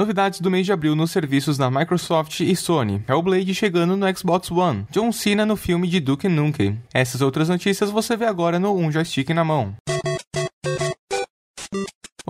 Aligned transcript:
Novidades 0.00 0.40
do 0.40 0.50
mês 0.50 0.64
de 0.64 0.72
abril 0.72 0.96
nos 0.96 1.10
serviços 1.10 1.58
da 1.58 1.70
Microsoft 1.70 2.40
e 2.40 2.56
Sony. 2.56 3.04
Hellblade 3.06 3.54
chegando 3.54 3.98
no 3.98 4.16
Xbox 4.16 4.50
One. 4.50 4.86
John 4.90 5.12
Cena 5.12 5.44
no 5.44 5.56
filme 5.56 5.86
de 5.86 6.00
Duke 6.00 6.26
Nukem. 6.26 6.80
Essas 6.94 7.20
outras 7.20 7.50
notícias 7.50 7.90
você 7.90 8.16
vê 8.16 8.24
agora 8.24 8.58
no 8.58 8.74
Um 8.74 8.90
Joystick 8.90 9.28
na 9.34 9.44
Mão. 9.44 9.74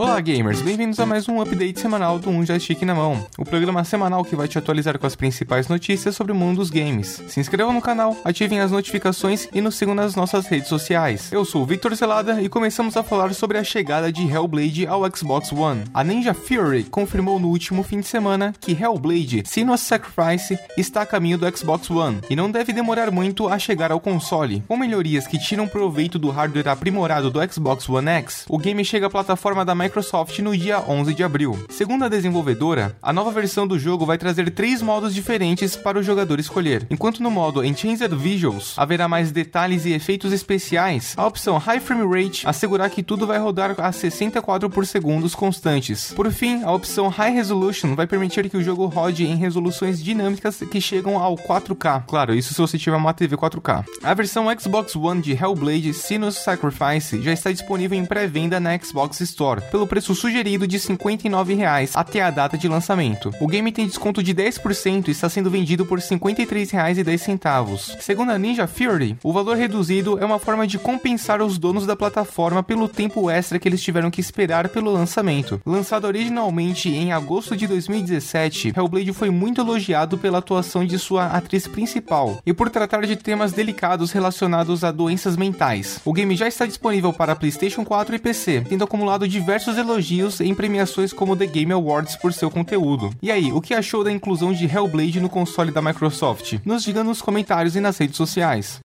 Olá 0.00 0.18
gamers, 0.18 0.62
bem-vindos 0.62 0.98
a 0.98 1.04
mais 1.04 1.28
um 1.28 1.42
update 1.42 1.78
semanal 1.78 2.18
do 2.18 2.30
Um 2.30 2.42
Joystick 2.42 2.86
na 2.86 2.94
Mão, 2.94 3.26
o 3.36 3.44
programa 3.44 3.84
semanal 3.84 4.24
que 4.24 4.34
vai 4.34 4.48
te 4.48 4.56
atualizar 4.56 4.98
com 4.98 5.06
as 5.06 5.14
principais 5.14 5.68
notícias 5.68 6.16
sobre 6.16 6.32
o 6.32 6.34
mundo 6.34 6.56
dos 6.56 6.70
games. 6.70 7.22
Se 7.28 7.38
inscrevam 7.38 7.74
no 7.74 7.82
canal, 7.82 8.16
ativem 8.24 8.60
as 8.60 8.70
notificações 8.70 9.46
e 9.52 9.60
nos 9.60 9.74
sigam 9.74 9.94
nas 9.94 10.14
nossas 10.14 10.46
redes 10.46 10.68
sociais. 10.70 11.30
Eu 11.30 11.44
sou 11.44 11.64
o 11.64 11.66
Victor 11.66 11.94
Zelada 11.94 12.40
e 12.40 12.48
começamos 12.48 12.96
a 12.96 13.02
falar 13.02 13.34
sobre 13.34 13.58
a 13.58 13.62
chegada 13.62 14.10
de 14.10 14.26
Hellblade 14.26 14.86
ao 14.86 15.02
Xbox 15.14 15.52
One. 15.52 15.84
A 15.92 16.02
Ninja 16.02 16.32
Fury 16.32 16.84
confirmou 16.84 17.38
no 17.38 17.48
último 17.48 17.82
fim 17.82 18.00
de 18.00 18.06
semana 18.06 18.54
que 18.58 18.72
Hellblade 18.72 19.42
Senua's 19.44 19.82
Sacrifice 19.82 20.58
está 20.78 21.02
a 21.02 21.06
caminho 21.06 21.36
do 21.36 21.54
Xbox 21.54 21.90
One 21.90 22.22
e 22.30 22.34
não 22.34 22.50
deve 22.50 22.72
demorar 22.72 23.10
muito 23.10 23.48
a 23.48 23.58
chegar 23.58 23.92
ao 23.92 24.00
console. 24.00 24.64
Com 24.66 24.78
melhorias 24.78 25.26
que 25.26 25.38
tiram 25.38 25.68
proveito 25.68 26.18
do 26.18 26.30
hardware 26.30 26.68
aprimorado 26.68 27.30
do 27.30 27.52
Xbox 27.52 27.86
One 27.86 28.08
X, 28.08 28.46
o 28.48 28.56
game 28.56 28.82
chega 28.82 29.06
à 29.06 29.10
plataforma 29.10 29.62
da 29.62 29.74
Microsoft 29.74 29.89
Microsoft 29.90 30.38
no 30.38 30.56
dia 30.56 30.80
11 30.88 31.12
de 31.12 31.24
abril. 31.24 31.58
Segundo 31.68 32.04
a 32.04 32.08
desenvolvedora, 32.08 32.96
a 33.02 33.12
nova 33.12 33.32
versão 33.32 33.66
do 33.66 33.76
jogo 33.76 34.06
vai 34.06 34.16
trazer 34.16 34.48
três 34.52 34.80
modos 34.80 35.12
diferentes 35.12 35.74
para 35.74 35.98
o 35.98 36.02
jogador 36.02 36.38
escolher. 36.38 36.86
Enquanto 36.88 37.20
no 37.20 37.30
modo 37.30 37.64
Enhanced 37.64 38.14
Visuals 38.14 38.74
haverá 38.76 39.08
mais 39.08 39.32
detalhes 39.32 39.84
e 39.84 39.92
efeitos 39.92 40.32
especiais, 40.32 41.14
a 41.16 41.26
opção 41.26 41.58
High 41.58 41.80
Frame 41.80 42.06
Rate 42.06 42.46
assegurar 42.46 42.88
que 42.88 43.02
tudo 43.02 43.26
vai 43.26 43.38
rodar 43.40 43.74
a 43.78 43.90
60 43.90 44.40
quadros 44.40 44.72
por 44.72 44.86
segundo 44.86 45.28
constantes. 45.30 46.12
Por 46.14 46.30
fim, 46.30 46.62
a 46.62 46.70
opção 46.70 47.08
High 47.08 47.32
Resolution 47.32 47.96
vai 47.96 48.06
permitir 48.06 48.48
que 48.48 48.56
o 48.56 48.62
jogo 48.62 48.86
rode 48.86 49.26
em 49.26 49.34
resoluções 49.34 50.00
dinâmicas 50.00 50.58
que 50.70 50.80
chegam 50.80 51.18
ao 51.18 51.34
4K. 51.34 52.04
Claro, 52.06 52.32
isso 52.32 52.54
se 52.54 52.60
você 52.60 52.78
tiver 52.78 52.96
uma 52.96 53.12
TV 53.12 53.36
4K. 53.36 53.84
A 54.04 54.14
versão 54.14 54.46
Xbox 54.56 54.94
One 54.94 55.20
de 55.20 55.32
Hellblade 55.32 55.92
Senua's 55.92 56.36
Sacrifice 56.36 57.20
já 57.20 57.32
está 57.32 57.50
disponível 57.50 57.98
em 57.98 58.04
pré-venda 58.04 58.60
na 58.60 58.78
Xbox 58.78 59.20
Store 59.20 59.60
pelo 59.79 59.79
preço 59.86 60.14
sugerido 60.14 60.66
de 60.66 60.76
R$ 60.76 60.82
59,00 60.82 61.90
até 61.94 62.22
a 62.22 62.30
data 62.30 62.56
de 62.56 62.68
lançamento. 62.68 63.32
O 63.40 63.46
game 63.46 63.72
tem 63.72 63.86
desconto 63.86 64.22
de 64.22 64.34
10% 64.34 65.08
e 65.08 65.10
está 65.10 65.28
sendo 65.28 65.50
vendido 65.50 65.86
por 65.86 65.98
R$ 65.98 66.04
53,10. 66.04 68.00
Segundo 68.00 68.30
a 68.30 68.38
Ninja 68.38 68.66
Fury, 68.66 69.16
o 69.22 69.32
valor 69.32 69.56
reduzido 69.56 70.18
é 70.18 70.24
uma 70.24 70.38
forma 70.38 70.66
de 70.66 70.78
compensar 70.78 71.42
os 71.42 71.58
donos 71.58 71.86
da 71.86 71.96
plataforma 71.96 72.62
pelo 72.62 72.88
tempo 72.88 73.30
extra 73.30 73.58
que 73.58 73.68
eles 73.68 73.82
tiveram 73.82 74.10
que 74.10 74.20
esperar 74.20 74.68
pelo 74.68 74.90
lançamento. 74.90 75.60
Lançado 75.64 76.06
originalmente 76.06 76.88
em 76.88 77.12
agosto 77.12 77.56
de 77.56 77.66
2017, 77.66 78.72
Hellblade 78.76 79.12
foi 79.12 79.30
muito 79.30 79.60
elogiado 79.60 80.18
pela 80.18 80.38
atuação 80.38 80.84
de 80.84 80.98
sua 80.98 81.26
atriz 81.26 81.66
principal 81.66 82.40
e 82.44 82.52
por 82.52 82.70
tratar 82.70 83.06
de 83.06 83.16
temas 83.16 83.52
delicados 83.52 84.12
relacionados 84.12 84.84
a 84.84 84.90
doenças 84.90 85.36
mentais. 85.36 86.00
O 86.04 86.12
game 86.12 86.34
já 86.36 86.48
está 86.48 86.66
disponível 86.66 87.12
para 87.12 87.36
PlayStation 87.36 87.84
4 87.84 88.14
e 88.14 88.18
PC, 88.18 88.64
tendo 88.68 88.84
acumulado 88.84 89.28
diversos 89.28 89.69
elogios 89.76 90.40
em 90.40 90.54
premiações 90.54 91.12
como 91.12 91.36
The 91.36 91.46
Game 91.46 91.72
Awards 91.72 92.16
por 92.16 92.32
seu 92.32 92.50
conteúdo. 92.50 93.10
E 93.22 93.30
aí, 93.30 93.52
o 93.52 93.60
que 93.60 93.74
achou 93.74 94.04
da 94.04 94.12
inclusão 94.12 94.52
de 94.52 94.66
Hellblade 94.66 95.20
no 95.20 95.28
console 95.28 95.70
da 95.70 95.82
Microsoft? 95.82 96.58
Nos 96.64 96.82
diga 96.82 97.04
nos 97.04 97.22
comentários 97.22 97.76
e 97.76 97.80
nas 97.80 97.98
redes 97.98 98.16
sociais. 98.16 98.80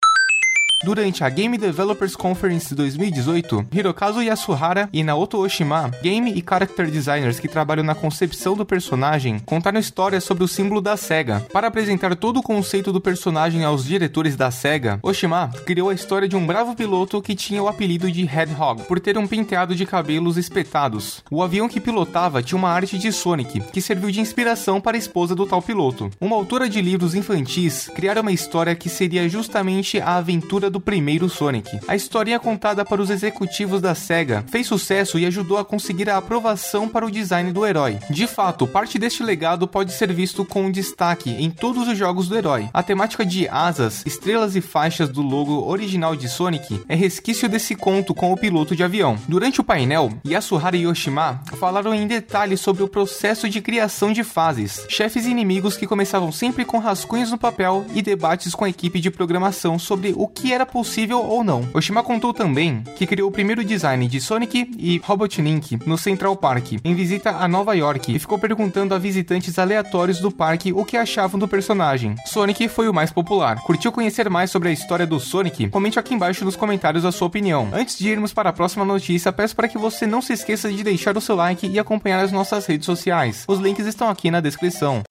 Durante 0.84 1.24
a 1.24 1.30
Game 1.30 1.58
Developers 1.58 2.18
Conference 2.18 2.76
2018, 2.76 3.68
Hirokazu 3.72 4.22
Yasuhara 4.22 4.90
e 4.92 5.06
Naoto 5.06 5.38
Oshima, 5.38 5.90
game 6.04 6.34
e 6.34 6.44
character 6.48 6.92
designers 6.92 7.40
que 7.40 7.48
trabalham 7.48 7.84
na 7.84 7.96
concepção 7.96 8.58
do 8.58 8.66
personagem, 8.66 9.40
contaram 9.40 9.80
histórias 9.80 10.26
sobre 10.26 10.44
o 10.44 10.48
símbolo 10.50 10.82
da 10.82 10.98
SEGA. 10.98 11.40
Para 11.54 11.68
apresentar 11.68 12.14
todo 12.18 12.38
o 12.38 12.44
conceito 12.44 12.92
do 12.92 13.00
personagem 13.00 13.64
aos 13.64 13.86
diretores 13.86 14.36
da 14.36 14.52
SEGA, 14.52 15.00
Oshima 15.02 15.50
criou 15.66 15.90
a 15.90 15.94
história 15.94 16.28
de 16.28 16.36
um 16.36 16.46
bravo 16.46 16.76
piloto 16.76 17.22
que 17.22 17.36
tinha 17.36 17.64
o 17.64 17.70
apelido 17.70 18.12
de 18.12 18.24
Hedgehog, 18.24 18.84
por 18.84 19.00
ter 19.00 19.18
um 19.18 19.26
penteado 19.26 19.74
de 19.74 19.86
cabelos 19.86 20.36
espetados. 20.36 21.24
O 21.32 21.42
avião 21.42 21.70
que 21.70 21.80
pilotava 21.80 22.44
tinha 22.44 22.58
uma 22.58 22.70
arte 22.70 22.98
de 22.98 23.14
Sonic, 23.14 23.62
que 23.72 23.82
serviu 23.82 24.12
de 24.12 24.20
inspiração 24.20 24.82
para 24.82 24.98
a 24.98 25.00
esposa 25.00 25.34
do 25.34 25.46
tal 25.46 25.62
piloto. 25.62 26.12
Uma 26.20 26.36
autora 26.36 26.68
de 26.68 26.82
livros 26.82 27.16
infantis 27.16 27.90
criara 27.96 28.20
uma 28.20 28.34
história 28.34 28.76
que 28.76 28.90
seria 28.90 29.30
justamente 29.30 30.02
a 30.02 30.18
aventura 30.18 30.65
do 30.70 30.80
primeiro 30.80 31.30
Sonic. 31.30 31.80
A 31.88 31.96
historinha 31.96 32.40
contada 32.40 32.84
para 32.84 33.02
os 33.02 33.10
executivos 33.10 33.82
da 33.82 33.96
SEGA 33.96 34.44
fez 34.48 34.68
sucesso 34.68 35.18
e 35.18 35.26
ajudou 35.26 35.58
a 35.58 35.66
conseguir 35.66 36.10
a 36.10 36.18
aprovação 36.18 36.88
para 36.88 37.06
o 37.06 37.12
design 37.12 37.52
do 37.52 37.66
herói. 37.66 38.00
De 38.10 38.28
fato, 38.28 38.68
parte 38.68 38.98
deste 39.00 39.24
legado 39.24 39.68
pode 39.68 39.92
ser 39.92 40.12
visto 40.14 40.46
com 40.46 40.72
destaque 40.72 41.30
em 41.32 41.50
todos 41.50 41.88
os 41.88 41.98
jogos 41.98 42.28
do 42.28 42.38
herói. 42.38 42.70
A 42.74 42.84
temática 42.84 43.26
de 43.26 43.48
asas, 43.48 44.04
estrelas 44.06 44.56
e 44.56 44.62
faixas 44.62 45.10
do 45.10 45.22
logo 45.22 45.68
original 45.68 46.16
de 46.16 46.28
Sonic 46.30 46.82
é 46.88 46.96
resquício 46.96 47.48
desse 47.50 47.76
conto 47.76 48.14
com 48.14 48.32
o 48.32 48.38
piloto 48.38 48.76
de 48.76 48.84
avião. 48.84 49.18
Durante 49.28 49.62
o 49.62 49.64
painel, 49.64 50.12
Yasuhara 50.28 50.78
e 50.78 50.82
Yoshima 50.82 51.42
falaram 51.58 51.94
em 51.94 52.08
detalhes 52.08 52.60
sobre 52.60 52.84
o 52.84 52.88
processo 52.88 53.50
de 53.50 53.62
criação 53.62 54.12
de 54.12 54.24
fases, 54.24 54.86
chefes 54.90 55.26
e 55.26 55.30
inimigos 55.30 55.78
que 55.78 55.88
começavam 55.88 56.32
sempre 56.32 56.66
com 56.66 56.80
rascunhos 56.80 57.32
no 57.32 57.38
papel 57.38 57.86
e 57.94 58.02
debates 58.02 58.54
com 58.54 58.66
a 58.66 58.70
equipe 58.70 59.00
de 59.00 59.12
programação 59.12 59.78
sobre 59.80 60.14
o 60.16 60.28
que 60.28 60.52
era 60.56 60.66
possível 60.66 61.24
ou 61.24 61.44
não. 61.44 61.68
Oshima 61.74 62.02
contou 62.02 62.34
também 62.34 62.82
que 62.96 63.06
criou 63.06 63.30
o 63.30 63.32
primeiro 63.32 63.64
design 63.64 64.08
de 64.08 64.20
Sonic 64.22 64.72
e 64.78 64.98
Robotnik 65.04 65.80
no 65.86 65.98
Central 65.98 66.36
Park, 66.36 66.74
em 66.84 66.96
visita 66.96 67.32
a 67.32 67.48
Nova 67.48 67.76
York, 67.76 68.16
e 68.16 68.20
ficou 68.20 68.40
perguntando 68.40 68.96
a 68.96 68.98
visitantes 68.98 69.60
aleatórios 69.60 70.20
do 70.20 70.32
parque 70.32 70.72
o 70.72 70.86
que 70.86 70.98
achavam 70.98 71.40
do 71.40 71.48
personagem. 71.48 72.16
Sonic 72.26 72.68
foi 72.68 72.88
o 72.88 72.94
mais 72.94 73.12
popular. 73.12 73.62
Curtiu 73.62 73.92
conhecer 73.92 74.30
mais 74.30 74.50
sobre 74.50 74.70
a 74.70 74.72
história 74.72 75.06
do 75.06 75.20
Sonic? 75.20 75.70
Comente 75.70 76.00
aqui 76.00 76.14
embaixo 76.14 76.46
nos 76.46 76.56
comentários 76.56 77.06
a 77.06 77.12
sua 77.12 77.28
opinião. 77.28 77.70
Antes 77.74 77.98
de 77.98 78.10
irmos 78.10 78.34
para 78.34 78.50
a 78.50 78.54
próxima 78.54 78.86
notícia, 78.86 79.32
peço 79.32 79.56
para 79.56 79.68
que 79.68 79.78
você 79.78 80.08
não 80.08 80.22
se 80.22 80.34
esqueça 80.34 80.72
de 80.72 80.84
deixar 80.84 81.18
o 81.18 81.22
seu 81.22 81.36
like 81.36 81.68
e 81.68 81.78
acompanhar 81.78 82.24
as 82.24 82.32
nossas 82.32 82.66
redes 82.66 82.86
sociais. 82.86 83.44
Os 83.48 83.60
links 83.60 83.86
estão 83.86 84.10
aqui 84.10 84.32
na 84.32 84.40
descrição. 84.40 85.04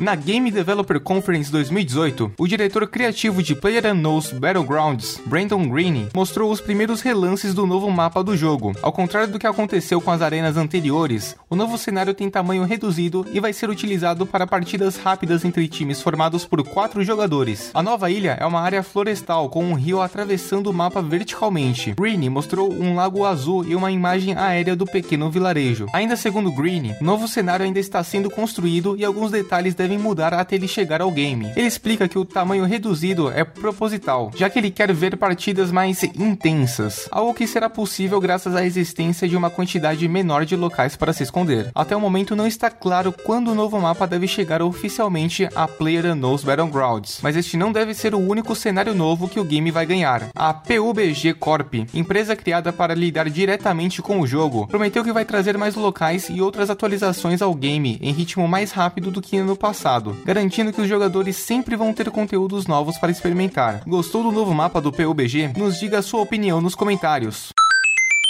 Na 0.00 0.16
Game 0.16 0.50
Developer 0.50 0.98
Conference 0.98 1.52
2018, 1.52 2.32
o 2.36 2.48
diretor 2.48 2.84
criativo 2.88 3.40
de 3.40 3.54
PlayerUnknown's 3.54 4.32
Battlegrounds, 4.32 5.20
Brandon 5.24 5.68
Greene, 5.68 6.08
mostrou 6.12 6.50
os 6.50 6.60
primeiros 6.60 7.00
relances 7.00 7.54
do 7.54 7.64
novo 7.64 7.88
mapa 7.92 8.20
do 8.20 8.36
jogo. 8.36 8.74
Ao 8.82 8.90
contrário 8.92 9.32
do 9.32 9.38
que 9.38 9.46
aconteceu 9.46 10.00
com 10.00 10.10
as 10.10 10.20
arenas 10.20 10.56
anteriores, 10.56 11.36
o 11.48 11.54
novo 11.54 11.78
cenário 11.78 12.12
tem 12.12 12.28
tamanho 12.28 12.64
reduzido 12.64 13.24
e 13.32 13.38
vai 13.38 13.52
ser 13.52 13.70
utilizado 13.70 14.26
para 14.26 14.48
partidas 14.48 14.96
rápidas 14.96 15.44
entre 15.44 15.68
times 15.68 16.02
formados 16.02 16.44
por 16.44 16.64
quatro 16.64 17.04
jogadores. 17.04 17.70
A 17.72 17.80
nova 17.80 18.10
ilha 18.10 18.36
é 18.40 18.44
uma 18.44 18.62
área 18.62 18.82
florestal 18.82 19.48
com 19.48 19.64
um 19.64 19.74
rio 19.74 20.02
atravessando 20.02 20.70
o 20.70 20.74
mapa 20.74 21.00
verticalmente. 21.00 21.94
Greene 21.94 22.28
mostrou 22.28 22.72
um 22.72 22.96
lago 22.96 23.24
azul 23.24 23.64
e 23.64 23.76
uma 23.76 23.92
imagem 23.92 24.34
aérea 24.36 24.74
do 24.74 24.86
pequeno 24.86 25.30
vilarejo. 25.30 25.86
Ainda 25.92 26.16
segundo 26.16 26.50
Greene, 26.50 26.96
o 27.00 27.04
novo 27.04 27.28
cenário 27.28 27.64
ainda 27.64 27.78
está 27.78 28.02
sendo 28.02 28.28
construído 28.28 28.96
e 28.98 29.04
alguns 29.04 29.30
detalhes 29.30 29.72
devem 29.72 29.83
mudar 29.98 30.32
até 30.34 30.56
ele 30.56 30.66
chegar 30.66 31.00
ao 31.00 31.10
game. 31.10 31.52
Ele 31.56 31.66
explica 31.66 32.08
que 32.08 32.18
o 32.18 32.24
tamanho 32.24 32.64
reduzido 32.64 33.30
é 33.30 33.44
proposital, 33.44 34.30
já 34.34 34.48
que 34.48 34.58
ele 34.58 34.70
quer 34.70 34.92
ver 34.92 35.16
partidas 35.16 35.70
mais 35.70 36.02
intensas, 36.02 37.08
algo 37.10 37.34
que 37.34 37.46
será 37.46 37.68
possível 37.68 38.20
graças 38.20 38.54
à 38.56 38.64
existência 38.64 39.28
de 39.28 39.36
uma 39.36 39.50
quantidade 39.50 40.06
menor 40.08 40.44
de 40.44 40.56
locais 40.56 40.96
para 40.96 41.12
se 41.12 41.22
esconder. 41.22 41.70
Até 41.74 41.94
o 41.94 42.00
momento 42.00 42.34
não 42.34 42.46
está 42.46 42.70
claro 42.70 43.12
quando 43.12 43.52
o 43.52 43.54
novo 43.54 43.80
mapa 43.80 44.06
deve 44.06 44.26
chegar 44.26 44.62
oficialmente 44.62 45.48
a 45.54 45.68
PlayerUnknown's 45.68 46.42
Battlegrounds, 46.42 47.20
mas 47.22 47.36
este 47.36 47.56
não 47.56 47.72
deve 47.72 47.94
ser 47.94 48.14
o 48.14 48.18
único 48.18 48.54
cenário 48.54 48.94
novo 48.94 49.28
que 49.28 49.40
o 49.40 49.44
game 49.44 49.70
vai 49.70 49.86
ganhar. 49.86 50.28
A 50.34 50.54
PUBG 50.54 51.34
Corp, 51.34 51.74
empresa 51.92 52.34
criada 52.34 52.72
para 52.72 52.94
lidar 52.94 53.28
diretamente 53.28 54.00
com 54.00 54.20
o 54.20 54.26
jogo, 54.26 54.66
prometeu 54.66 55.04
que 55.04 55.12
vai 55.12 55.24
trazer 55.24 55.58
mais 55.58 55.74
locais 55.74 56.28
e 56.30 56.40
outras 56.40 56.70
atualizações 56.70 57.42
ao 57.42 57.54
game 57.54 57.98
em 58.00 58.12
ritmo 58.12 58.48
mais 58.48 58.72
rápido 58.72 59.10
do 59.10 59.20
que 59.20 59.40
no 59.40 59.56
passado 59.56 59.73
passado, 59.74 60.16
garantindo 60.24 60.72
que 60.72 60.80
os 60.80 60.88
jogadores 60.88 61.36
sempre 61.36 61.74
vão 61.74 61.92
ter 61.92 62.08
conteúdos 62.08 62.68
novos 62.68 62.96
para 62.96 63.10
experimentar. 63.10 63.82
Gostou 63.84 64.22
do 64.22 64.30
novo 64.30 64.54
mapa 64.54 64.80
do 64.80 64.92
PUBG? 64.92 65.52
Nos 65.56 65.80
diga 65.80 65.98
a 65.98 66.02
sua 66.02 66.20
opinião 66.20 66.60
nos 66.60 66.76
comentários. 66.76 67.53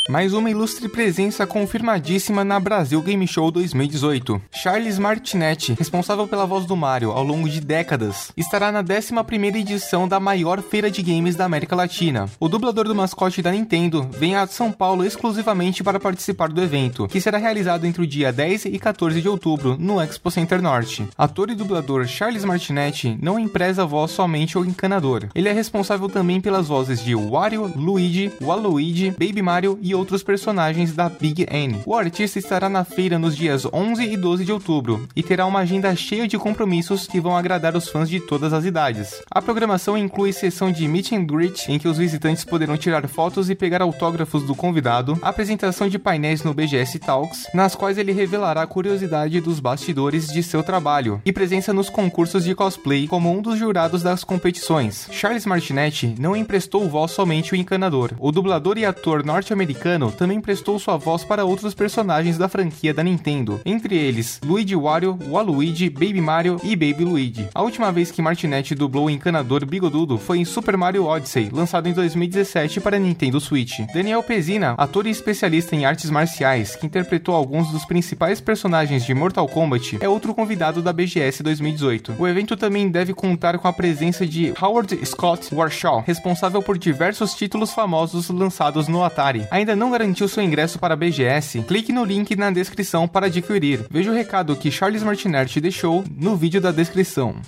Mais 0.06 0.34
uma 0.34 0.50
ilustre 0.50 0.86
presença 0.86 1.46
confirmadíssima 1.46 2.44
na 2.44 2.60
Brasil 2.60 3.00
Game 3.00 3.26
Show 3.26 3.50
2018. 3.50 4.38
Charles 4.52 4.98
Martinetti, 4.98 5.72
responsável 5.72 6.28
pela 6.28 6.44
voz 6.44 6.66
do 6.66 6.76
Mario 6.76 7.10
ao 7.10 7.24
longo 7.24 7.48
de 7.48 7.58
décadas, 7.58 8.30
estará 8.36 8.70
na 8.70 8.84
11ª 8.84 9.56
edição 9.56 10.06
da 10.06 10.20
maior 10.20 10.60
feira 10.60 10.90
de 10.90 11.00
games 11.00 11.36
da 11.36 11.46
América 11.46 11.74
Latina. 11.74 12.28
O 12.38 12.50
dublador 12.50 12.86
do 12.86 12.94
mascote 12.94 13.40
da 13.40 13.50
Nintendo 13.50 14.06
vem 14.12 14.36
a 14.36 14.46
São 14.46 14.70
Paulo 14.70 15.06
exclusivamente 15.06 15.82
para 15.82 15.98
participar 15.98 16.50
do 16.50 16.60
evento, 16.60 17.08
que 17.08 17.18
será 17.18 17.38
realizado 17.38 17.86
entre 17.86 18.02
o 18.02 18.06
dia 18.06 18.30
10 18.30 18.66
e 18.66 18.78
14 18.78 19.22
de 19.22 19.28
outubro 19.28 19.74
no 19.80 20.02
Expo 20.02 20.30
Center 20.30 20.60
Norte. 20.60 21.08
Ator 21.16 21.48
e 21.48 21.54
dublador 21.54 22.06
Charles 22.06 22.44
Martinetti 22.44 23.16
não 23.22 23.38
empresa 23.38 23.84
a 23.84 23.86
voz 23.86 24.10
somente 24.10 24.58
o 24.58 24.66
encanador. 24.66 25.28
Ele 25.34 25.48
é 25.48 25.52
responsável 25.52 26.10
também 26.10 26.42
pelas 26.42 26.68
vozes 26.68 27.02
de 27.02 27.14
Wario, 27.14 27.72
Luigi, 27.74 28.30
Waluigi, 28.42 29.10
Baby 29.10 29.40
Mario 29.40 29.78
e 29.80 29.93
outros 29.94 30.22
personagens 30.22 30.94
da 30.94 31.08
Big 31.08 31.46
N. 31.50 31.80
O 31.86 31.94
artista 31.94 32.38
estará 32.38 32.68
na 32.68 32.84
feira 32.84 33.18
nos 33.18 33.36
dias 33.36 33.64
11 33.72 34.02
e 34.02 34.16
12 34.16 34.44
de 34.44 34.52
outubro 34.52 35.08
e 35.14 35.22
terá 35.22 35.46
uma 35.46 35.60
agenda 35.60 35.94
cheia 35.94 36.26
de 36.26 36.36
compromissos 36.36 37.06
que 37.06 37.20
vão 37.20 37.36
agradar 37.36 37.76
os 37.76 37.88
fãs 37.88 38.08
de 38.08 38.20
todas 38.20 38.52
as 38.52 38.64
idades. 38.64 39.22
A 39.30 39.40
programação 39.40 39.96
inclui 39.96 40.32
sessão 40.32 40.70
de 40.70 40.86
meet 40.88 41.12
and 41.12 41.24
greet, 41.24 41.68
em 41.68 41.78
que 41.78 41.88
os 41.88 41.98
visitantes 41.98 42.44
poderão 42.44 42.76
tirar 42.76 43.06
fotos 43.08 43.48
e 43.48 43.54
pegar 43.54 43.82
autógrafos 43.82 44.42
do 44.42 44.54
convidado, 44.54 45.18
apresentação 45.22 45.88
de 45.88 45.98
painéis 45.98 46.42
no 46.42 46.54
BGS 46.54 46.98
Talks, 46.98 47.46
nas 47.54 47.74
quais 47.74 47.98
ele 47.98 48.12
revelará 48.12 48.62
a 48.62 48.66
curiosidade 48.66 49.40
dos 49.40 49.60
bastidores 49.60 50.26
de 50.26 50.42
seu 50.42 50.62
trabalho, 50.62 51.20
e 51.24 51.32
presença 51.32 51.72
nos 51.72 51.88
concursos 51.88 52.44
de 52.44 52.54
cosplay 52.54 53.06
como 53.06 53.30
um 53.30 53.40
dos 53.40 53.58
jurados 53.58 54.02
das 54.02 54.24
competições. 54.24 55.08
Charles 55.10 55.46
Martinetti 55.46 56.14
não 56.18 56.36
emprestou 56.36 56.88
voz 56.88 57.12
somente 57.12 57.52
o 57.52 57.56
encanador. 57.56 58.12
O 58.18 58.32
dublador 58.32 58.78
e 58.78 58.84
ator 58.84 59.24
norte-americano 59.24 59.83
também 60.16 60.40
prestou 60.40 60.78
sua 60.78 60.96
voz 60.96 61.24
para 61.24 61.44
outros 61.44 61.74
personagens 61.74 62.38
da 62.38 62.48
franquia 62.48 62.94
da 62.94 63.02
Nintendo, 63.02 63.60
entre 63.66 63.94
eles 63.94 64.40
Luigi 64.42 64.74
Wario, 64.74 65.18
Waluigi, 65.28 65.90
Baby 65.90 66.22
Mario 66.22 66.58
e 66.64 66.74
Baby 66.74 67.04
Luigi. 67.04 67.48
A 67.54 67.60
última 67.60 67.92
vez 67.92 68.10
que 68.10 68.22
Martinetti 68.22 68.74
dublou 68.74 69.06
o 69.06 69.10
encanador 69.10 69.66
bigodudo 69.66 70.16
foi 70.16 70.38
em 70.38 70.44
Super 70.44 70.74
Mario 70.78 71.04
Odyssey, 71.04 71.50
lançado 71.52 71.86
em 71.86 71.92
2017 71.92 72.80
para 72.80 72.98
Nintendo 72.98 73.38
Switch. 73.38 73.80
Daniel 73.92 74.22
Pezina, 74.22 74.74
ator 74.78 75.06
e 75.06 75.10
especialista 75.10 75.76
em 75.76 75.84
artes 75.84 76.08
marciais, 76.08 76.74
que 76.76 76.86
interpretou 76.86 77.34
alguns 77.34 77.70
dos 77.70 77.84
principais 77.84 78.40
personagens 78.40 79.04
de 79.04 79.12
Mortal 79.12 79.46
Kombat, 79.46 79.98
é 80.00 80.08
outro 80.08 80.34
convidado 80.34 80.80
da 80.80 80.94
BGS 80.94 81.42
2018. 81.42 82.14
O 82.18 82.26
evento 82.26 82.56
também 82.56 82.88
deve 82.88 83.12
contar 83.12 83.58
com 83.58 83.68
a 83.68 83.72
presença 83.72 84.26
de 84.26 84.54
Howard 84.58 84.98
Scott 85.04 85.54
Warshaw, 85.54 86.02
responsável 86.06 86.62
por 86.62 86.78
diversos 86.78 87.34
títulos 87.34 87.72
famosos 87.72 88.30
lançados 88.30 88.88
no 88.88 89.04
Atari. 89.04 89.46
Ainda 89.50 89.73
não 89.76 89.90
garantiu 89.90 90.28
seu 90.28 90.42
ingresso 90.42 90.78
para 90.78 90.94
a 90.94 90.96
BGS? 90.96 91.62
Clique 91.62 91.92
no 91.92 92.04
link 92.04 92.34
na 92.36 92.50
descrição 92.50 93.06
para 93.08 93.26
adquirir. 93.26 93.86
Veja 93.90 94.10
o 94.10 94.14
recado 94.14 94.56
que 94.56 94.70
Charles 94.70 95.02
Martinetti 95.02 95.60
deixou 95.60 96.04
no 96.16 96.36
vídeo 96.36 96.60
da 96.60 96.72
descrição. 96.72 97.40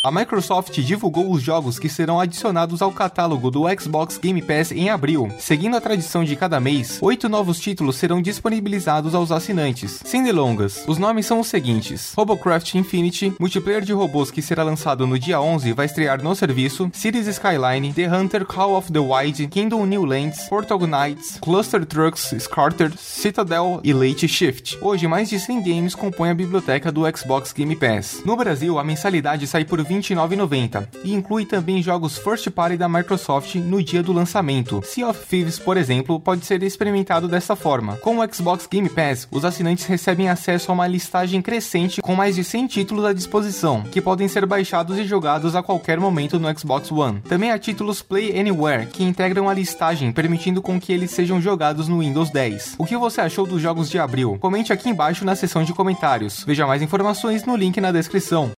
A 0.00 0.12
Microsoft 0.12 0.78
divulgou 0.78 1.28
os 1.28 1.42
jogos 1.42 1.76
que 1.76 1.88
serão 1.88 2.20
adicionados 2.20 2.80
ao 2.80 2.92
catálogo 2.92 3.50
do 3.50 3.64
Xbox 3.76 4.16
Game 4.16 4.40
Pass 4.40 4.70
em 4.70 4.88
abril. 4.90 5.28
Seguindo 5.40 5.76
a 5.76 5.80
tradição 5.80 6.22
de 6.22 6.36
cada 6.36 6.60
mês, 6.60 7.00
oito 7.02 7.28
novos 7.28 7.58
títulos 7.58 7.96
serão 7.96 8.22
disponibilizados 8.22 9.12
aos 9.12 9.32
assinantes. 9.32 10.00
Sem 10.04 10.22
delongas, 10.22 10.84
os 10.86 10.98
nomes 10.98 11.26
são 11.26 11.40
os 11.40 11.48
seguintes: 11.48 12.12
Robocraft 12.16 12.76
Infinity, 12.76 13.34
multiplayer 13.40 13.82
de 13.82 13.92
robôs 13.92 14.30
que 14.30 14.40
será 14.40 14.62
lançado 14.62 15.04
no 15.04 15.18
dia 15.18 15.40
11 15.40 15.72
vai 15.72 15.86
estrear 15.86 16.22
no 16.22 16.32
serviço, 16.32 16.88
Cities 16.94 17.26
Skyline, 17.26 17.92
The 17.92 18.08
Hunter 18.08 18.46
Call 18.46 18.76
of 18.76 18.92
the 18.92 19.00
Wild, 19.00 19.48
Kingdom 19.48 19.84
New 19.84 20.04
Lands, 20.04 20.48
Portal 20.48 20.78
Knights, 20.78 21.40
Cluster 21.40 21.84
Trucks 21.84 22.32
Scarter, 22.38 22.96
Citadel 22.96 23.80
e 23.82 23.92
Late 23.92 24.28
Shift. 24.28 24.78
Hoje, 24.80 25.08
mais 25.08 25.28
de 25.28 25.40
100 25.40 25.60
games 25.60 25.94
compõem 25.96 26.30
a 26.30 26.34
biblioteca 26.34 26.92
do 26.92 27.02
Xbox 27.16 27.52
Game 27.52 27.74
Pass. 27.74 28.22
No 28.24 28.36
Brasil, 28.36 28.78
a 28.78 28.84
mensalidade 28.84 29.44
sai 29.48 29.64
por 29.64 29.87
29,90 29.88 30.88
e 31.02 31.14
inclui 31.14 31.46
também 31.46 31.82
jogos 31.82 32.18
first 32.18 32.50
party 32.50 32.76
da 32.76 32.88
Microsoft 32.88 33.54
no 33.56 33.82
dia 33.82 34.02
do 34.02 34.12
lançamento. 34.12 34.82
Sea 34.84 35.08
of 35.08 35.26
Thieves, 35.26 35.58
por 35.58 35.76
exemplo, 35.76 36.20
pode 36.20 36.44
ser 36.44 36.62
experimentado 36.62 37.26
dessa 37.26 37.56
forma. 37.56 37.96
Com 37.96 38.18
o 38.18 38.34
Xbox 38.34 38.66
Game 38.70 38.88
Pass, 38.88 39.26
os 39.30 39.44
assinantes 39.44 39.86
recebem 39.86 40.28
acesso 40.28 40.70
a 40.70 40.74
uma 40.74 40.86
listagem 40.86 41.40
crescente 41.40 42.02
com 42.02 42.14
mais 42.14 42.36
de 42.36 42.44
100 42.44 42.66
títulos 42.66 43.04
à 43.04 43.12
disposição, 43.12 43.82
que 43.82 44.00
podem 44.00 44.28
ser 44.28 44.44
baixados 44.46 44.98
e 44.98 45.04
jogados 45.04 45.56
a 45.56 45.62
qualquer 45.62 45.98
momento 45.98 46.38
no 46.38 46.58
Xbox 46.58 46.92
One. 46.92 47.20
Também 47.22 47.50
há 47.50 47.58
títulos 47.58 48.02
Play 48.02 48.38
Anywhere, 48.38 48.86
que 48.86 49.04
integram 49.04 49.48
a 49.48 49.54
listagem, 49.54 50.12
permitindo 50.12 50.60
com 50.60 50.80
que 50.80 50.92
eles 50.92 51.10
sejam 51.10 51.40
jogados 51.40 51.88
no 51.88 52.00
Windows 52.00 52.30
10. 52.30 52.76
O 52.78 52.84
que 52.84 52.96
você 52.96 53.20
achou 53.20 53.46
dos 53.46 53.62
jogos 53.62 53.88
de 53.88 53.98
abril? 53.98 54.36
Comente 54.40 54.72
aqui 54.72 54.88
embaixo 54.88 55.24
na 55.24 55.34
seção 55.34 55.64
de 55.64 55.72
comentários. 55.72 56.44
Veja 56.44 56.66
mais 56.66 56.82
informações 56.82 57.44
no 57.44 57.56
link 57.56 57.80
na 57.80 57.92
descrição. 57.92 58.52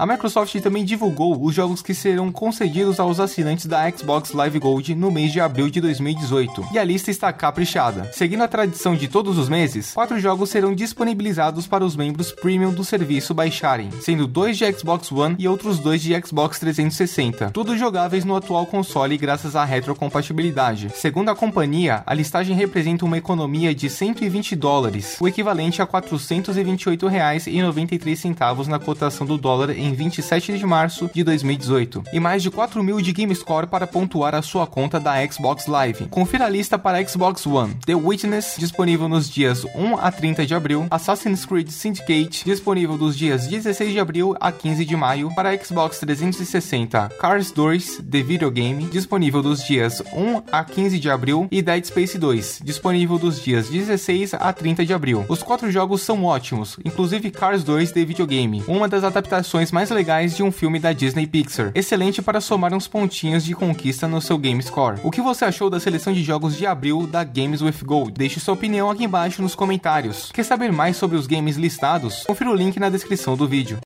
A 0.00 0.06
Microsoft 0.06 0.58
também 0.62 0.82
divulgou 0.82 1.38
os 1.44 1.54
jogos 1.54 1.82
que 1.82 1.92
serão 1.92 2.32
concedidos 2.32 2.98
aos 2.98 3.20
assinantes 3.20 3.66
da 3.66 3.86
Xbox 3.90 4.32
Live 4.32 4.58
Gold 4.58 4.94
no 4.94 5.10
mês 5.10 5.30
de 5.30 5.42
abril 5.42 5.68
de 5.68 5.78
2018, 5.78 6.68
e 6.72 6.78
a 6.78 6.84
lista 6.84 7.10
está 7.10 7.30
caprichada. 7.34 8.10
Seguindo 8.10 8.42
a 8.42 8.48
tradição 8.48 8.96
de 8.96 9.06
todos 9.06 9.36
os 9.36 9.50
meses, 9.50 9.92
quatro 9.92 10.18
jogos 10.18 10.48
serão 10.48 10.74
disponibilizados 10.74 11.66
para 11.66 11.84
os 11.84 11.96
membros 11.96 12.32
premium 12.32 12.72
do 12.72 12.82
serviço 12.82 13.34
baixarem, 13.34 13.90
sendo 14.00 14.26
dois 14.26 14.56
de 14.56 14.72
Xbox 14.72 15.12
One 15.12 15.36
e 15.38 15.46
outros 15.46 15.78
dois 15.78 16.00
de 16.00 16.18
Xbox 16.18 16.58
360, 16.58 17.50
todos 17.50 17.78
jogáveis 17.78 18.24
no 18.24 18.34
atual 18.34 18.64
console 18.64 19.18
graças 19.18 19.54
à 19.54 19.66
retrocompatibilidade. 19.66 20.88
Segundo 20.94 21.28
a 21.28 21.36
companhia, 21.36 22.02
a 22.06 22.14
listagem 22.14 22.56
representa 22.56 23.04
uma 23.04 23.18
economia 23.18 23.74
de 23.74 23.90
120 23.90 24.56
dólares, 24.56 25.18
o 25.20 25.28
equivalente 25.28 25.82
a 25.82 25.84
R$ 25.84 25.90
428,93 25.90 28.66
na 28.66 28.78
cotação 28.78 29.26
do 29.26 29.36
dólar 29.36 29.76
em 29.76 29.89
em 29.90 29.94
27 29.94 30.56
de 30.56 30.64
março 30.64 31.10
de 31.12 31.24
2018 31.24 32.04
e 32.12 32.20
mais 32.20 32.42
de 32.42 32.50
4 32.50 32.82
mil 32.82 33.00
de 33.00 33.12
GameScore 33.12 33.66
para 33.66 33.86
pontuar 33.86 34.34
a 34.34 34.42
sua 34.42 34.66
conta 34.66 35.00
da 35.00 35.26
Xbox 35.26 35.66
Live. 35.66 36.06
Confira 36.06 36.46
a 36.46 36.48
lista 36.48 36.78
para 36.78 37.04
Xbox 37.06 37.44
One: 37.46 37.74
The 37.84 37.94
Witness, 37.94 38.54
disponível 38.56 39.08
nos 39.08 39.28
dias 39.28 39.64
1 39.74 39.98
a 39.98 40.12
30 40.12 40.46
de 40.46 40.54
abril, 40.54 40.86
Assassin's 40.90 41.44
Creed 41.44 41.68
Syndicate, 41.70 42.44
disponível 42.44 42.96
dos 42.96 43.16
dias 43.16 43.48
16 43.48 43.92
de 43.92 43.98
abril 43.98 44.36
a 44.40 44.52
15 44.52 44.84
de 44.84 44.96
maio, 44.96 45.34
para 45.34 45.56
Xbox 45.56 45.98
360, 45.98 47.08
Cars 47.18 47.50
2, 47.50 48.02
The 48.08 48.22
Video 48.22 48.50
Game, 48.50 48.84
disponível 48.84 49.42
dos 49.42 49.64
dias 49.64 50.00
1 50.12 50.42
a 50.52 50.62
15 50.62 51.00
de 51.00 51.10
abril, 51.10 51.48
e 51.50 51.60
Dead 51.60 51.84
Space 51.84 52.16
2, 52.16 52.60
disponível 52.62 53.18
dos 53.18 53.42
dias 53.42 53.68
16 53.68 54.34
a 54.34 54.52
30 54.52 54.86
de 54.86 54.94
abril. 54.94 55.24
Os 55.28 55.42
quatro 55.42 55.70
jogos 55.70 56.02
são 56.02 56.24
ótimos, 56.24 56.78
inclusive 56.84 57.30
Cars 57.30 57.64
2 57.64 57.90
The 57.92 58.04
Video 58.04 58.26
Game, 58.26 58.62
uma 58.68 58.86
das 58.86 59.02
adaptações 59.02 59.72
mais 59.72 59.79
mais 59.80 59.88
legais 59.88 60.36
de 60.36 60.42
um 60.42 60.52
filme 60.52 60.78
da 60.78 60.92
Disney 60.92 61.26
Pixar, 61.26 61.72
excelente 61.74 62.20
para 62.20 62.38
somar 62.38 62.74
uns 62.74 62.86
pontinhos 62.86 63.42
de 63.42 63.54
conquista 63.54 64.06
no 64.06 64.20
seu 64.20 64.36
Game 64.36 64.62
Score. 64.62 65.00
O 65.02 65.10
que 65.10 65.22
você 65.22 65.46
achou 65.46 65.70
da 65.70 65.80
seleção 65.80 66.12
de 66.12 66.22
jogos 66.22 66.54
de 66.54 66.66
abril 66.66 67.06
da 67.06 67.24
Games 67.24 67.62
with 67.62 67.82
Gold? 67.82 68.12
Deixe 68.12 68.38
sua 68.40 68.52
opinião 68.52 68.90
aqui 68.90 69.04
embaixo 69.04 69.40
nos 69.40 69.54
comentários. 69.54 70.30
Quer 70.34 70.44
saber 70.44 70.70
mais 70.70 70.98
sobre 70.98 71.16
os 71.16 71.26
games 71.26 71.56
listados? 71.56 72.24
Confira 72.26 72.50
o 72.50 72.54
link 72.54 72.78
na 72.78 72.90
descrição 72.90 73.38
do 73.38 73.48
vídeo. 73.48 73.78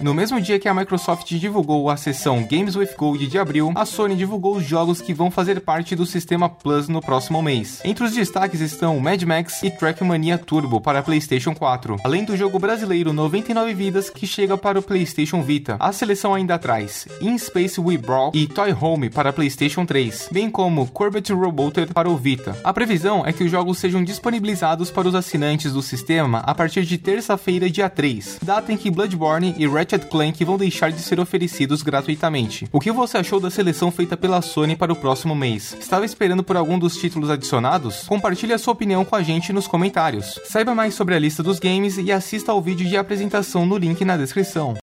No 0.00 0.14
mesmo 0.14 0.40
dia 0.40 0.58
que 0.58 0.66
a 0.66 0.72
Microsoft 0.72 1.26
divulgou 1.26 1.90
a 1.90 1.96
seção 1.96 2.42
Games 2.50 2.74
with 2.74 2.94
Gold 2.96 3.26
de 3.26 3.38
abril, 3.38 3.70
a 3.74 3.84
Sony 3.84 4.16
divulgou 4.16 4.56
os 4.56 4.64
jogos 4.64 5.02
que 5.02 5.12
vão 5.12 5.30
fazer 5.30 5.60
parte 5.60 5.94
do 5.94 6.06
sistema 6.06 6.48
Plus 6.48 6.88
no 6.88 7.02
próximo 7.02 7.42
mês. 7.42 7.82
Entre 7.84 8.02
os 8.02 8.12
destaques 8.12 8.62
estão 8.62 8.98
Mad 8.98 9.22
Max 9.24 9.62
e 9.62 9.70
Trackmania 9.70 10.38
Turbo 10.38 10.80
para 10.80 11.02
PlayStation 11.02 11.54
4, 11.54 11.98
além 12.02 12.24
do 12.24 12.34
jogo 12.34 12.58
brasileiro 12.58 13.12
99 13.12 13.74
Vidas 13.74 14.08
que 14.08 14.26
chega 14.26 14.56
para 14.56 14.78
o 14.78 14.82
PlayStation 14.82 15.42
Vita. 15.42 15.76
A 15.78 15.92
seleção 15.92 16.34
ainda 16.34 16.58
traz 16.58 17.06
In 17.20 17.36
Space 17.36 17.78
We 17.78 17.98
Brawl 17.98 18.32
e 18.34 18.46
Toy 18.46 18.72
Home 18.72 19.10
para 19.10 19.34
PlayStation 19.34 19.84
3, 19.84 20.30
bem 20.32 20.50
como 20.50 20.86
Corbett 20.86 21.30
Roboter 21.30 21.92
para 21.92 22.08
o 22.08 22.16
Vita. 22.16 22.56
A 22.64 22.72
previsão 22.72 23.26
é 23.26 23.34
que 23.34 23.44
os 23.44 23.50
jogos 23.50 23.76
sejam 23.76 24.02
disponibilizados 24.02 24.90
para 24.90 25.08
os 25.08 25.14
assinantes 25.14 25.74
do 25.74 25.82
sistema 25.82 26.38
a 26.38 26.54
partir 26.54 26.86
de 26.86 26.96
terça-feira, 26.96 27.68
dia 27.68 27.90
3, 27.90 28.38
data 28.42 28.72
em 28.72 28.78
que 28.78 28.90
Bloodborne 28.90 29.54
e 29.58 29.68
Red 29.68 29.89
Ratchet 29.90 30.06
Clank 30.06 30.44
vão 30.44 30.56
deixar 30.56 30.92
de 30.92 31.00
ser 31.00 31.18
oferecidos 31.18 31.82
gratuitamente. 31.82 32.68
O 32.70 32.78
que 32.78 32.92
você 32.92 33.18
achou 33.18 33.40
da 33.40 33.50
seleção 33.50 33.90
feita 33.90 34.16
pela 34.16 34.40
Sony 34.40 34.76
para 34.76 34.92
o 34.92 34.96
próximo 34.96 35.34
mês? 35.34 35.76
Estava 35.80 36.04
esperando 36.04 36.44
por 36.44 36.56
algum 36.56 36.78
dos 36.78 36.96
títulos 36.96 37.28
adicionados? 37.28 38.04
Compartilhe 38.06 38.52
a 38.52 38.58
sua 38.58 38.72
opinião 38.72 39.04
com 39.04 39.16
a 39.16 39.22
gente 39.22 39.52
nos 39.52 39.66
comentários. 39.66 40.38
Saiba 40.44 40.76
mais 40.76 40.94
sobre 40.94 41.16
a 41.16 41.18
lista 41.18 41.42
dos 41.42 41.58
games 41.58 41.98
e 41.98 42.12
assista 42.12 42.52
ao 42.52 42.62
vídeo 42.62 42.88
de 42.88 42.96
apresentação 42.96 43.66
no 43.66 43.76
link 43.76 44.04
na 44.04 44.16
descrição. 44.16 44.76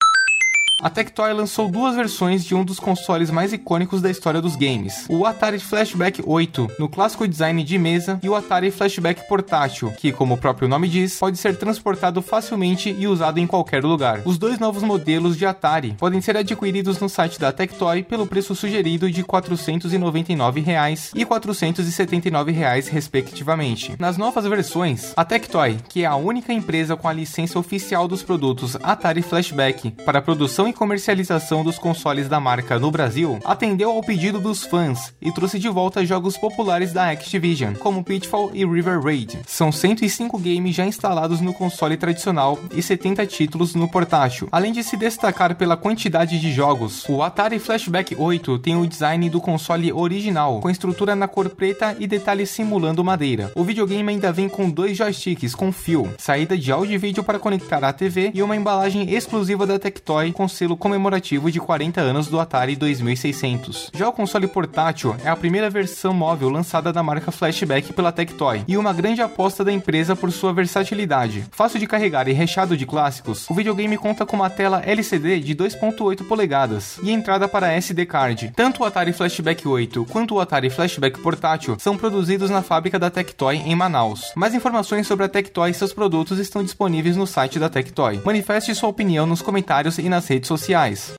A 0.78 0.90
Tectoy 0.90 1.32
lançou 1.32 1.70
duas 1.70 1.96
versões 1.96 2.44
de 2.44 2.54
um 2.54 2.62
dos 2.62 2.78
consoles 2.78 3.30
mais 3.30 3.50
icônicos 3.50 4.02
da 4.02 4.10
história 4.10 4.42
dos 4.42 4.56
games, 4.56 5.06
o 5.08 5.24
Atari 5.24 5.58
Flashback 5.58 6.22
8, 6.22 6.72
no 6.78 6.86
clássico 6.86 7.26
design 7.26 7.64
de 7.64 7.78
mesa, 7.78 8.20
e 8.22 8.28
o 8.28 8.34
Atari 8.34 8.70
Flashback 8.70 9.26
portátil, 9.26 9.90
que, 9.96 10.12
como 10.12 10.34
o 10.34 10.36
próprio 10.36 10.68
nome 10.68 10.86
diz, 10.86 11.18
pode 11.18 11.38
ser 11.38 11.56
transportado 11.56 12.20
facilmente 12.20 12.94
e 12.98 13.08
usado 13.08 13.40
em 13.40 13.46
qualquer 13.46 13.82
lugar. 13.82 14.20
Os 14.26 14.36
dois 14.36 14.58
novos 14.58 14.82
modelos 14.82 15.38
de 15.38 15.46
Atari 15.46 15.94
podem 15.98 16.20
ser 16.20 16.36
adquiridos 16.36 17.00
no 17.00 17.08
site 17.08 17.40
da 17.40 17.50
Tectoy 17.50 18.02
pelo 18.02 18.26
preço 18.26 18.54
sugerido 18.54 19.10
de 19.10 19.24
499 19.24 20.60
reais 20.60 21.10
e 21.14 21.24
479 21.24 22.52
reais, 22.52 22.86
respectivamente. 22.88 23.96
Nas 23.98 24.18
novas 24.18 24.44
versões, 24.44 25.14
a 25.16 25.24
Tectoy, 25.24 25.78
que 25.88 26.02
é 26.02 26.06
a 26.06 26.16
única 26.16 26.52
empresa 26.52 26.96
com 26.96 27.08
a 27.08 27.14
licença 27.14 27.58
oficial 27.58 28.06
dos 28.06 28.22
produtos 28.22 28.76
Atari 28.82 29.22
Flashback 29.22 29.92
para 30.04 30.20
produção 30.20 30.65
produção 30.66 30.68
e 30.68 30.72
comercialização 30.72 31.64
dos 31.64 31.78
consoles 31.78 32.28
da 32.28 32.40
marca 32.40 32.78
no 32.78 32.90
Brasil, 32.90 33.38
atendeu 33.44 33.90
ao 33.90 34.02
pedido 34.02 34.40
dos 34.40 34.64
fãs 34.64 35.14
e 35.20 35.32
trouxe 35.32 35.58
de 35.58 35.68
volta 35.68 36.04
jogos 36.04 36.36
populares 36.36 36.92
da 36.92 37.10
Activision, 37.10 37.74
como 37.74 38.04
Pitfall 38.04 38.50
e 38.52 38.64
River 38.64 39.00
Raid. 39.00 39.40
São 39.46 39.70
105 39.70 40.38
games 40.38 40.74
já 40.74 40.84
instalados 40.84 41.40
no 41.40 41.52
console 41.52 41.96
tradicional 41.96 42.58
e 42.74 42.82
70 42.82 43.26
títulos 43.26 43.74
no 43.74 43.88
portátil. 43.88 44.48
Além 44.50 44.72
de 44.72 44.82
se 44.82 44.96
destacar 44.96 45.54
pela 45.56 45.76
quantidade 45.76 46.40
de 46.40 46.52
jogos, 46.52 47.04
o 47.08 47.22
Atari 47.22 47.58
Flashback 47.58 48.14
8 48.16 48.58
tem 48.58 48.76
o 48.76 48.86
design 48.86 49.28
do 49.30 49.40
console 49.40 49.92
original, 49.92 50.60
com 50.60 50.70
estrutura 50.70 51.14
na 51.14 51.28
cor 51.28 51.48
preta 51.50 51.96
e 51.98 52.06
detalhes 52.06 52.50
simulando 52.50 53.04
madeira. 53.04 53.52
O 53.54 53.64
videogame 53.64 54.10
ainda 54.10 54.32
vem 54.32 54.48
com 54.48 54.70
dois 54.70 54.96
joysticks 54.96 55.54
com 55.54 55.72
fio, 55.72 56.12
saída 56.18 56.56
de 56.56 56.72
áudio 56.72 56.94
e 56.94 56.98
vídeo 56.98 57.22
para 57.22 57.38
conectar 57.38 57.84
à 57.84 57.92
TV 57.92 58.30
e 58.34 58.42
uma 58.42 58.56
embalagem 58.56 59.12
exclusiva 59.12 59.66
da 59.66 59.78
Tectoy 59.78 60.32
com 60.32 60.48
selo 60.56 60.76
comemorativo 60.76 61.50
de 61.50 61.60
40 61.60 62.00
anos 62.00 62.28
do 62.28 62.40
Atari 62.40 62.74
2600. 62.74 63.90
Já 63.92 64.08
o 64.08 64.12
console 64.12 64.48
portátil 64.48 65.14
é 65.22 65.28
a 65.28 65.36
primeira 65.36 65.68
versão 65.68 66.14
móvel 66.14 66.48
lançada 66.48 66.92
da 66.92 67.02
marca 67.02 67.30
Flashback 67.30 67.92
pela 67.92 68.10
Tectoy 68.10 68.64
e 68.66 68.78
uma 68.78 68.92
grande 68.94 69.20
aposta 69.20 69.62
da 69.62 69.70
empresa 69.70 70.16
por 70.16 70.32
sua 70.32 70.54
versatilidade. 70.54 71.44
Fácil 71.50 71.78
de 71.78 71.86
carregar 71.86 72.26
e 72.26 72.32
recheado 72.32 72.76
de 72.76 72.86
clássicos, 72.86 73.48
o 73.50 73.54
videogame 73.54 73.98
conta 73.98 74.24
com 74.24 74.36
uma 74.36 74.48
tela 74.48 74.82
LCD 74.84 75.40
de 75.40 75.54
2.8 75.54 76.26
polegadas 76.26 76.98
e 77.02 77.10
entrada 77.10 77.46
para 77.46 77.72
SD 77.74 78.06
card. 78.06 78.52
Tanto 78.56 78.82
o 78.82 78.86
Atari 78.86 79.12
Flashback 79.12 79.68
8 79.68 80.06
quanto 80.06 80.36
o 80.36 80.40
Atari 80.40 80.70
Flashback 80.70 81.20
portátil 81.20 81.76
são 81.78 81.98
produzidos 81.98 82.48
na 82.48 82.62
fábrica 82.62 82.98
da 82.98 83.10
Tectoy 83.10 83.56
em 83.56 83.74
Manaus. 83.74 84.32
Mais 84.34 84.54
informações 84.54 85.06
sobre 85.06 85.26
a 85.26 85.28
Tectoy 85.28 85.70
e 85.70 85.74
seus 85.74 85.92
produtos 85.92 86.38
estão 86.38 86.62
disponíveis 86.62 87.14
no 87.14 87.26
site 87.26 87.58
da 87.58 87.68
Tectoy. 87.68 88.22
Manifeste 88.24 88.74
sua 88.74 88.88
opinião 88.88 89.26
nos 89.26 89.42
comentários 89.42 89.98
e 89.98 90.08
nas 90.08 90.26
redes 90.26 90.45
sociais. 90.46 91.16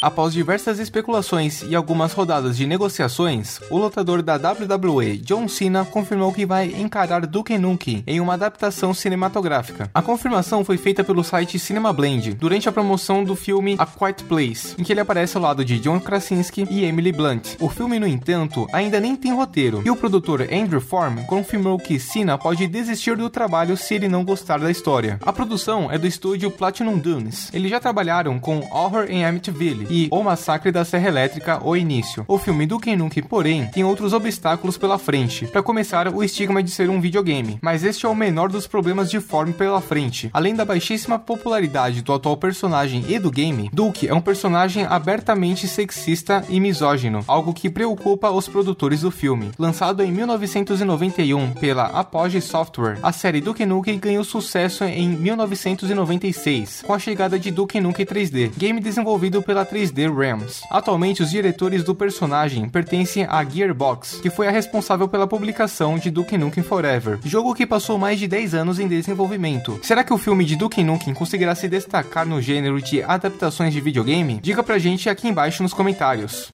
Após 0.00 0.32
diversas 0.32 0.78
especulações 0.78 1.62
e 1.62 1.74
algumas 1.74 2.12
rodadas 2.12 2.56
de 2.56 2.64
negociações, 2.68 3.58
o 3.68 3.78
lutador 3.78 4.22
da 4.22 4.36
WWE, 4.36 5.18
John 5.18 5.48
Cena, 5.48 5.84
confirmou 5.84 6.32
que 6.32 6.46
vai 6.46 6.66
encarar 6.66 7.26
Duke 7.26 7.58
Nukem 7.58 8.04
em 8.06 8.20
uma 8.20 8.34
adaptação 8.34 8.94
cinematográfica. 8.94 9.90
A 9.92 10.00
confirmação 10.00 10.64
foi 10.64 10.76
feita 10.76 11.02
pelo 11.02 11.24
site 11.24 11.58
Cinema 11.58 11.92
Blend 11.92 12.34
durante 12.34 12.68
a 12.68 12.72
promoção 12.72 13.24
do 13.24 13.34
filme 13.34 13.74
A 13.76 13.84
Quiet 13.84 14.22
Place, 14.22 14.76
em 14.78 14.84
que 14.84 14.92
ele 14.92 15.00
aparece 15.00 15.36
ao 15.36 15.42
lado 15.42 15.64
de 15.64 15.80
John 15.80 15.98
Krasinski 15.98 16.64
e 16.70 16.84
Emily 16.84 17.10
Blunt. 17.10 17.56
O 17.58 17.68
filme, 17.68 17.98
no 17.98 18.06
entanto, 18.06 18.68
ainda 18.72 19.00
nem 19.00 19.16
tem 19.16 19.34
roteiro, 19.34 19.82
e 19.84 19.90
o 19.90 19.96
produtor 19.96 20.42
Andrew 20.42 20.80
Form 20.80 21.24
confirmou 21.26 21.76
que 21.76 21.98
Cena 21.98 22.38
pode 22.38 22.68
desistir 22.68 23.16
do 23.16 23.28
trabalho 23.28 23.76
se 23.76 23.96
ele 23.96 24.06
não 24.06 24.24
gostar 24.24 24.60
da 24.60 24.70
história. 24.70 25.18
A 25.26 25.32
produção 25.32 25.90
é 25.90 25.98
do 25.98 26.06
estúdio 26.06 26.52
Platinum 26.52 27.00
Dunes. 27.00 27.52
Eles 27.52 27.68
já 27.68 27.80
trabalharam 27.80 28.38
com 28.38 28.60
Horror 28.70 29.06
em 29.08 29.24
Amityville, 29.24 29.87
e 29.90 30.08
O 30.10 30.22
Massacre 30.22 30.72
da 30.72 30.84
Serra 30.84 31.08
Elétrica, 31.08 31.60
O 31.64 31.76
Início. 31.76 32.24
O 32.26 32.38
filme 32.38 32.66
do 32.66 32.78
Nukem, 32.96 33.22
porém, 33.22 33.66
tem 33.66 33.84
outros 33.84 34.12
obstáculos 34.12 34.78
pela 34.78 34.98
frente. 34.98 35.46
Para 35.46 35.62
começar, 35.62 36.08
o 36.08 36.22
estigma 36.22 36.62
de 36.62 36.70
ser 36.70 36.88
um 36.88 37.00
videogame, 37.00 37.58
mas 37.60 37.84
este 37.84 38.06
é 38.06 38.08
o 38.08 38.14
menor 38.14 38.48
dos 38.48 38.66
problemas 38.66 39.10
de 39.10 39.20
forma 39.20 39.52
pela 39.52 39.80
frente. 39.80 40.30
Além 40.32 40.54
da 40.54 40.64
baixíssima 40.64 41.18
popularidade 41.18 42.02
do 42.02 42.12
atual 42.12 42.36
personagem 42.36 43.04
e 43.08 43.18
do 43.18 43.30
game, 43.30 43.68
Duke 43.72 44.08
é 44.08 44.14
um 44.14 44.20
personagem 44.20 44.84
abertamente 44.84 45.66
sexista 45.66 46.44
e 46.48 46.60
misógino, 46.60 47.24
algo 47.26 47.52
que 47.52 47.68
preocupa 47.70 48.30
os 48.30 48.48
produtores 48.48 49.00
do 49.00 49.10
filme. 49.10 49.50
Lançado 49.58 50.02
em 50.02 50.10
1991 50.10 51.52
pela 51.52 51.84
Apogee 51.86 52.40
Software, 52.40 52.98
a 53.02 53.12
série 53.12 53.40
Duke 53.40 53.66
Nukem 53.66 53.98
ganhou 53.98 54.24
sucesso 54.24 54.84
em 54.84 55.08
1996, 55.08 56.82
com 56.86 56.94
a 56.94 56.98
chegada 56.98 57.38
de 57.38 57.50
Duke 57.50 57.80
Nukem 57.80 58.06
3D, 58.06 58.50
game 58.56 58.80
desenvolvido 58.80 59.42
pela 59.42 59.64
3 59.64 59.77
3D 59.78 60.12
Realms. 60.12 60.62
Atualmente, 60.70 61.22
os 61.22 61.30
diretores 61.30 61.84
do 61.84 61.94
personagem 61.94 62.68
pertencem 62.68 63.24
à 63.28 63.44
Gearbox, 63.44 64.18
que 64.20 64.30
foi 64.30 64.48
a 64.48 64.50
responsável 64.50 65.06
pela 65.06 65.26
publicação 65.26 65.96
de 65.98 66.10
Duke 66.10 66.36
Nukem 66.36 66.64
Forever, 66.64 67.18
jogo 67.24 67.54
que 67.54 67.66
passou 67.66 67.96
mais 67.96 68.18
de 68.18 68.26
10 68.26 68.54
anos 68.54 68.80
em 68.80 68.88
desenvolvimento. 68.88 69.78
Será 69.82 70.02
que 70.02 70.12
o 70.12 70.18
filme 70.18 70.44
de 70.44 70.56
Duke 70.56 70.82
Nukem 70.82 71.14
conseguirá 71.14 71.54
se 71.54 71.68
destacar 71.68 72.26
no 72.26 72.42
gênero 72.42 72.82
de 72.82 73.02
adaptações 73.02 73.72
de 73.72 73.80
videogame? 73.80 74.40
Diga 74.42 74.62
pra 74.62 74.78
gente 74.78 75.08
aqui 75.08 75.28
embaixo 75.28 75.62
nos 75.62 75.72
comentários. 75.72 76.50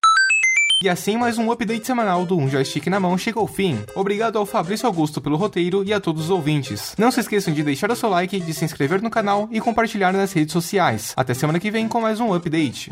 E 0.84 0.88
assim 0.90 1.16
mais 1.16 1.38
um 1.38 1.50
update 1.50 1.86
semanal 1.86 2.26
do 2.26 2.36
Um 2.36 2.46
Joystick 2.46 2.88
na 2.88 3.00
Mão 3.00 3.16
chega 3.16 3.40
ao 3.40 3.46
fim. 3.46 3.78
Obrigado 3.94 4.36
ao 4.36 4.44
Fabrício 4.44 4.86
Augusto 4.86 5.18
pelo 5.18 5.34
roteiro 5.34 5.82
e 5.82 5.94
a 5.94 5.98
todos 5.98 6.24
os 6.24 6.30
ouvintes. 6.30 6.94
Não 6.98 7.10
se 7.10 7.20
esqueçam 7.20 7.54
de 7.54 7.62
deixar 7.62 7.90
o 7.90 7.96
seu 7.96 8.10
like, 8.10 8.38
de 8.38 8.52
se 8.52 8.66
inscrever 8.66 9.00
no 9.00 9.08
canal 9.08 9.48
e 9.50 9.62
compartilhar 9.62 10.12
nas 10.12 10.34
redes 10.34 10.52
sociais. 10.52 11.14
Até 11.16 11.32
semana 11.32 11.58
que 11.58 11.70
vem 11.70 11.88
com 11.88 12.02
mais 12.02 12.20
um 12.20 12.34
update. 12.34 12.90